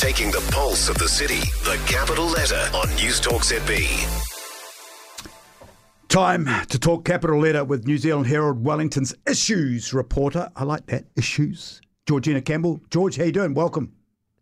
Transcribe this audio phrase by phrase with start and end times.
[0.00, 3.84] Taking the pulse of the city, the capital letter on News Talk ZB.
[6.06, 10.50] Time to talk capital letter with New Zealand Herald Wellington's issues reporter.
[10.54, 11.80] I like that, issues.
[12.06, 12.80] Georgina Campbell.
[12.90, 13.54] George, how you doing?
[13.54, 13.92] Welcome.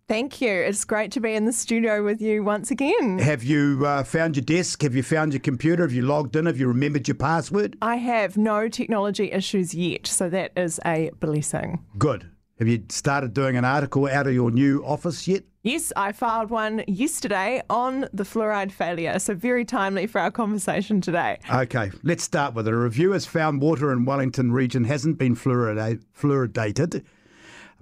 [0.08, 0.52] Thank you.
[0.52, 3.18] It's great to be in the studio with you once again.
[3.18, 4.82] Have you uh, found your desk?
[4.82, 5.84] Have you found your computer?
[5.84, 6.44] Have you logged in?
[6.44, 7.78] Have you remembered your password?
[7.80, 11.82] I have no technology issues yet, so that is a blessing.
[11.96, 12.30] Good.
[12.58, 15.42] Have you started doing an article out of your new office yet?
[15.62, 21.02] Yes, I filed one yesterday on the fluoride failure, so very timely for our conversation
[21.02, 21.38] today.
[21.52, 22.72] Okay, let's start with it.
[22.72, 27.04] A review has found water in Wellington region hasn't been fluoridated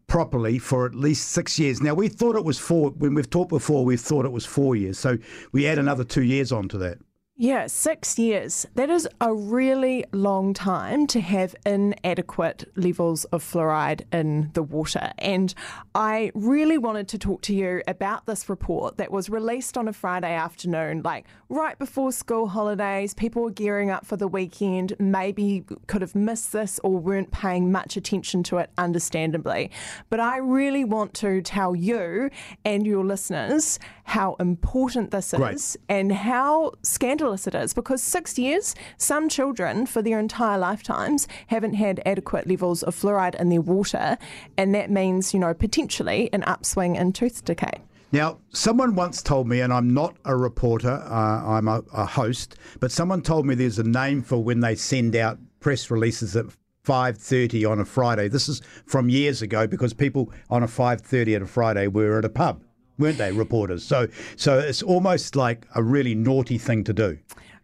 [0.09, 1.81] properly for at least six years.
[1.81, 4.75] Now, we thought it was four, when we've talked before, we thought it was four
[4.75, 4.99] years.
[4.99, 5.19] So
[5.53, 6.99] we add another two years onto that.
[7.37, 8.65] Yeah, six years.
[8.77, 15.11] That is a really long time to have inadequate levels of fluoride in the water.
[15.19, 15.53] And
[15.97, 19.93] I really wanted to talk to you about this report that was released on a
[19.93, 23.15] Friday afternoon, like right before school holidays.
[23.15, 27.73] People were gearing up for the weekend, maybe could have missed this or weren't paying
[27.73, 29.73] much attention to it, understandably.
[30.09, 32.31] But I really want to tell you
[32.65, 35.57] and your listeners how important this Great.
[35.57, 41.27] is and how scandalous it is because six years, some children for their entire lifetimes
[41.49, 44.17] haven't had adequate levels of fluoride in their water,
[44.57, 47.83] and that means, you know, potentially an upswing in tooth decay.
[48.13, 52.57] Now, someone once told me, and I'm not a reporter, uh, I'm a, a host,
[52.79, 56.47] but someone told me there's a name for when they send out press releases at
[56.87, 58.29] 5:30 on a Friday.
[58.29, 62.25] This is from years ago because people on a 5:30 on a Friday were at
[62.25, 62.63] a pub,
[62.99, 63.85] weren't they, reporters?
[63.85, 67.19] So, so it's almost like a really naughty thing to do.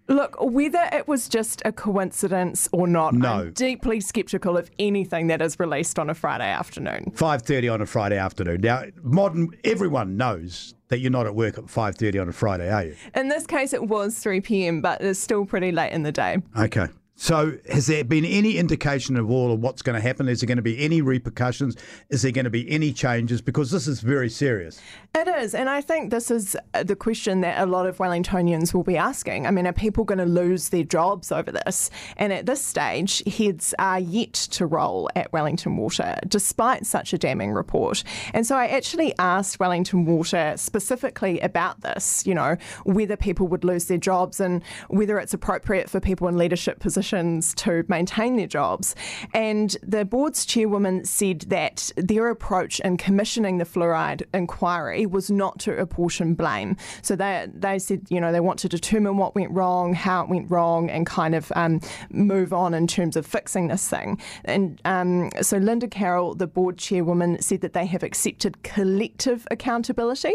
[0.09, 3.29] Look, whether it was just a coincidence or not, No.
[3.29, 7.13] I'm deeply sceptical of anything that is released on a Friday afternoon.
[7.15, 8.61] 5:30 on a Friday afternoon.
[8.61, 12.85] Now, modern everyone knows that you're not at work at 5:30 on a Friday, are
[12.87, 12.97] you?
[13.15, 16.39] In this case, it was 3 p.m., but it's still pretty late in the day.
[16.59, 16.89] Okay.
[17.23, 20.27] So, has there been any indication at all of what's going to happen?
[20.27, 21.77] Is there going to be any repercussions?
[22.09, 23.43] Is there going to be any changes?
[23.43, 24.81] Because this is very serious.
[25.15, 28.73] It is, and I think this is uh, the question that a lot of Wellingtonians
[28.73, 29.47] will be asking.
[29.47, 31.91] I mean, are people going to lose their jobs over this?
[32.17, 37.19] And at this stage, heads are yet to roll at Wellington Water, despite such a
[37.19, 38.03] damning report.
[38.33, 43.63] And so I actually asked Wellington Water specifically about this, you know, whether people would
[43.63, 48.47] lose their jobs and whether it's appropriate for people in leadership positions to maintain their
[48.47, 48.95] jobs.
[49.35, 55.59] And the board's chairwoman said that their approach in commissioning the fluoride inquiry was not
[55.61, 56.77] to apportion blame.
[57.03, 60.29] So they they said, you know, they want to determine what went wrong, how it
[60.29, 64.21] went wrong, and kind of um, move on in terms of fixing this thing.
[64.45, 70.35] And um, so Lynda Carroll, the board chairwoman, said that they have accepted collective accountability.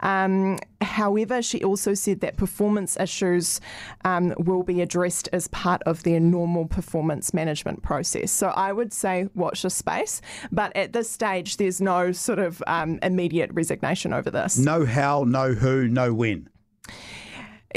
[0.00, 3.60] Um, however, she also said that performance issues
[4.04, 8.30] um, will be addressed as part of their normal performance management process.
[8.30, 10.20] So I would say watch the space,
[10.52, 14.58] but at this stage, there's no sort of um, immediate resignation over this.
[14.58, 16.48] No how, no who, no when.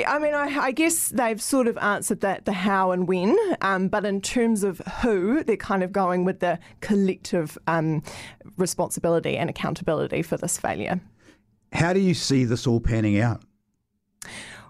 [0.07, 3.87] I mean, I, I guess they've sort of answered that the how and when, um,
[3.89, 8.03] but in terms of who, they're kind of going with the collective um,
[8.57, 11.01] responsibility and accountability for this failure.
[11.73, 13.41] How do you see this all panning out?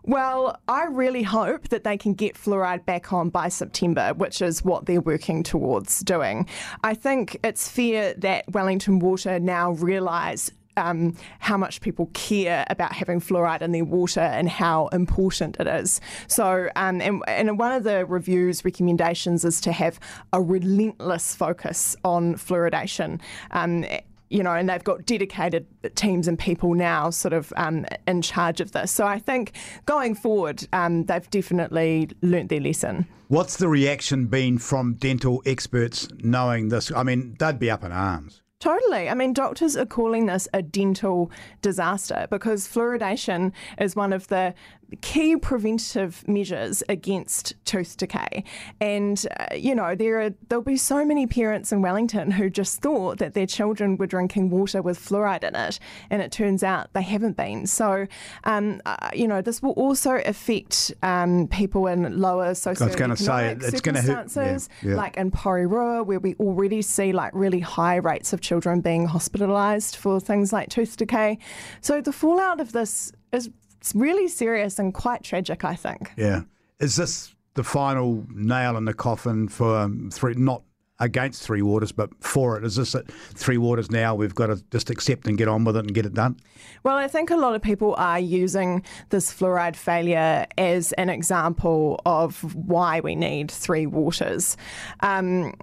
[0.10, 4.66] Well, I really hope that they can get fluoride back on by September, which is
[4.66, 6.48] what they're working towards doing.
[6.84, 12.92] I think it's fair that Wellington Water now realise um, how much people care about
[12.94, 16.02] having fluoride in their water and how important it is.
[16.26, 20.00] So, um, and, and one of the review's recommendations is to have
[20.34, 23.22] a relentless focus on fluoridation.
[23.52, 23.86] Um,
[24.30, 28.62] you know, and they've got dedicated teams and people now sort of um, in charge
[28.62, 28.92] of this.
[28.92, 29.54] So I think
[29.86, 33.08] going forward, um, they've definitely learnt their lesson.
[33.28, 36.92] What's the reaction been from dental experts knowing this?
[36.92, 38.42] I mean, they'd be up in arms.
[38.60, 39.08] Totally.
[39.08, 41.32] I mean, doctors are calling this a dental
[41.62, 44.54] disaster because fluoridation is one of the
[45.02, 48.44] key preventative measures against tooth decay.
[48.82, 52.82] And, uh, you know, there are, there'll be so many parents in Wellington who just
[52.82, 55.80] thought that their children were drinking water with fluoride in it,
[56.10, 57.68] and it turns out they haven't been.
[57.68, 58.08] So,
[58.44, 63.82] um, uh, you know, this will also affect um, people in lower socioeconomic gonna it's
[63.82, 64.96] gonna hurt- yeah, circumstances, yeah.
[64.96, 69.96] like in Porirua, where we already see like really high rates of children being hospitalised
[69.96, 71.38] for things like tooth decay.
[71.82, 73.52] So the fallout of this is
[73.94, 76.12] really serious and quite tragic, I think.
[76.18, 76.42] Yeah.
[76.80, 80.64] Is this the final nail in the coffin for um, three, not
[81.00, 82.66] against Three Waters, but for it.
[82.66, 84.16] Is this at Three Waters now?
[84.16, 86.38] We've got to just accept and get on with it and get it done.
[86.84, 92.02] Well, I think a lot of people are using this fluoride failure as an example
[92.06, 94.58] of why we need Three Waters.
[95.02, 95.54] Um,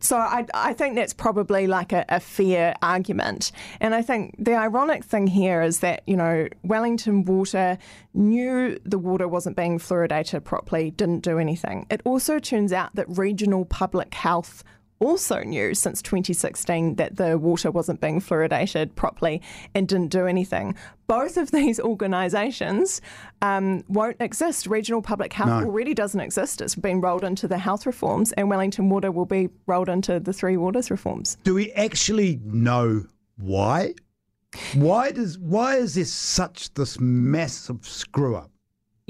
[0.00, 3.52] so I, I think that's probably like a, a, fair argument.
[3.80, 7.76] And I think the ironic thing here is that, you know, Wellington Water
[8.14, 11.86] knew the water wasn't being fluoridated properly, didn't do anything.
[11.90, 14.64] It also turns out that regional public health
[15.00, 19.42] also knew since 2016 that the water wasn't being fluoridated properly
[19.74, 20.76] and didn't do anything.
[21.06, 23.00] Both of these organisations
[23.42, 24.66] um, won't exist.
[24.66, 25.66] Regional Public Health no.
[25.66, 26.60] already doesn't exist.
[26.60, 30.32] It's been rolled into the health reforms, and Wellington Water will be rolled into the
[30.32, 31.36] Three Waters reforms.
[31.42, 33.06] Do we actually know
[33.36, 33.94] why?
[34.74, 38.49] Why does why is there such this massive screw up?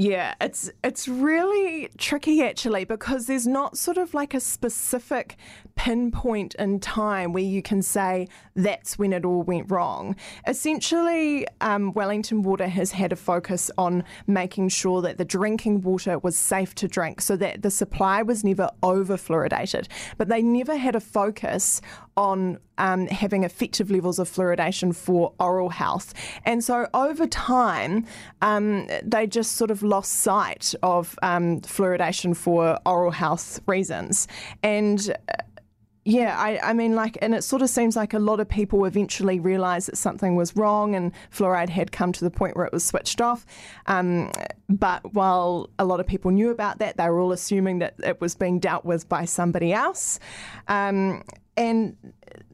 [0.01, 5.37] Yeah, it's it's really tricky actually because there's not sort of like a specific
[5.75, 8.27] pinpoint in time where you can say
[8.57, 10.17] that's when it all went wrong.
[10.47, 16.19] Essentially, um, Wellington Water has had a focus on making sure that the drinking water
[16.19, 19.87] was safe to drink, so that the supply was never over fluoridated.
[20.17, 21.83] But they never had a focus
[22.17, 26.15] on um, having effective levels of fluoridation for oral health.
[26.45, 28.07] And so over time,
[28.43, 34.27] um, they just sort of lost sight of um, fluoridation for oral health reasons.
[34.63, 35.43] And uh,
[36.07, 38.87] yeah, I, I, mean, like, and it sort of seems like a lot of people
[38.87, 42.73] eventually realised that something was wrong and fluoride had come to the point where it
[42.73, 43.45] was switched off.
[43.87, 44.33] Um,
[44.69, 48.19] but while a lot of people knew about that, they were all assuming that it
[48.21, 50.19] was being dealt with by somebody else.
[50.69, 51.23] Um,
[51.57, 51.97] and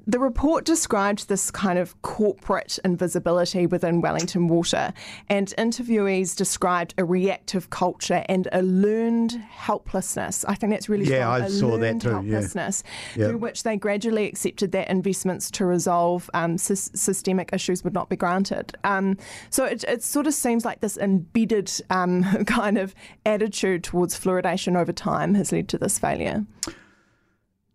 [0.09, 4.93] the report described this kind of corporate invisibility within Wellington Water,
[5.29, 10.45] and interviewees described a reactive culture and a learned helplessness.
[10.45, 11.43] I think that's really yeah, strong.
[11.43, 12.11] I a saw that too.
[12.11, 12.85] Helplessness
[13.17, 13.29] yeah.
[13.29, 18.09] through which they gradually accepted that investments to resolve um, sy- systemic issues would not
[18.09, 18.77] be granted.
[18.85, 19.19] Um,
[19.51, 22.95] so it, it, sort of seems like this embedded um, kind of
[23.25, 26.47] attitude towards fluoridation over time has led to this failure.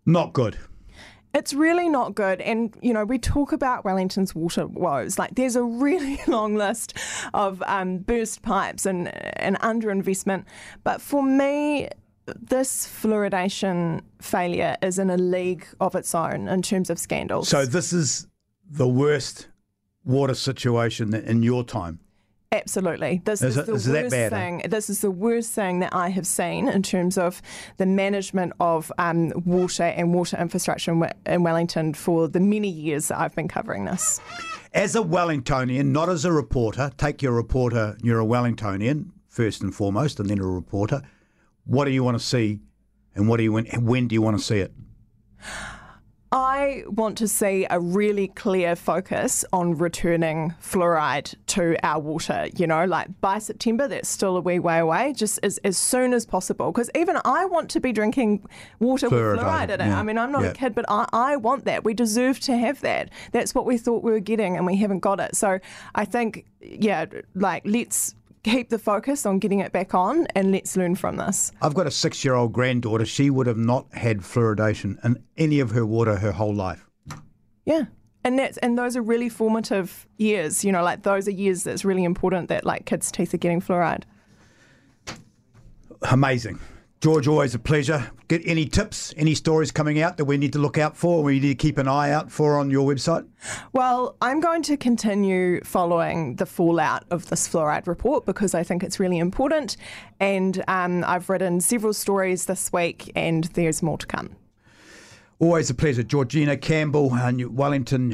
[0.06, 0.58] Not good.
[1.34, 2.42] It's really not good.
[2.42, 5.18] And, you know, we talk about Wellington's water woes.
[5.18, 6.98] Like, there's a really long list
[7.34, 9.08] of um, burst pipes and,
[9.40, 10.46] and underinvestment.
[10.84, 11.88] But for me,
[12.26, 17.48] this fluoridation failure is in a league of its own in terms of scandals.
[17.48, 18.28] So, this is
[18.70, 19.48] the worst
[20.04, 22.00] water situation in your time?
[22.54, 23.22] Absolutely.
[23.24, 24.62] This is, is the is worst bad, thing.
[24.68, 27.42] This is the worst thing that I have seen in terms of
[27.78, 30.92] the management of um, water and water infrastructure
[31.26, 34.20] in Wellington for the many years that I've been covering this.
[34.74, 39.74] As a Wellingtonian, not as a reporter, take your reporter, you're a Wellingtonian first and
[39.74, 41.02] foremost, and then a reporter.
[41.64, 42.60] What do you want to see,
[43.16, 44.74] and what do you when do you want to see it?
[46.34, 52.48] I want to see a really clear focus on returning fluoride to our water.
[52.56, 56.14] You know, like by September, that's still a wee way away, just as, as soon
[56.14, 56.72] as possible.
[56.72, 58.48] Because even I want to be drinking
[58.80, 59.88] water fluoride with fluoride in it.
[59.88, 60.00] Yeah.
[60.00, 60.52] I mean, I'm not yeah.
[60.52, 61.84] a kid, but I, I want that.
[61.84, 63.10] We deserve to have that.
[63.34, 65.36] That's what we thought we were getting, and we haven't got it.
[65.36, 65.60] So
[65.96, 70.76] I think, yeah, like let's keep the focus on getting it back on and let's
[70.76, 71.52] learn from this.
[71.62, 73.06] I've got a six year old granddaughter.
[73.06, 76.88] She would have not had fluoridation in any of her water her whole life.
[77.66, 77.86] Yeah.
[78.24, 81.84] And that's and those are really formative years, you know, like those are years that's
[81.84, 84.04] really important that like kids' teeth are getting fluoride.
[86.04, 86.60] Amazing.
[87.02, 88.12] George, always a pleasure.
[88.28, 91.40] Get any tips, any stories coming out that we need to look out for, we
[91.40, 93.28] need to keep an eye out for on your website?
[93.74, 98.84] Well, I'm going to continue following the fallout of this fluoride report because I think
[98.84, 99.78] it's really important.
[100.20, 104.36] And um, I've written several stories this week, and there's more to come.
[105.42, 106.04] Always a pleasure.
[106.04, 108.12] Georgina Campbell, uh, Wellington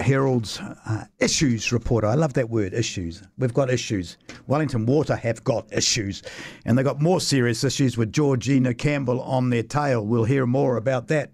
[0.00, 2.06] Herald's uh, issues reporter.
[2.06, 3.22] I love that word, issues.
[3.36, 4.16] We've got issues.
[4.46, 6.22] Wellington Water have got issues.
[6.64, 10.06] And they've got more serious issues with Georgina Campbell on their tail.
[10.06, 11.32] We'll hear more about that